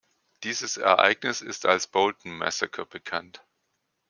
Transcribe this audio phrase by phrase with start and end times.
[0.43, 3.45] Dieses Ereignis ist als "Bolton Massacre" bekannt.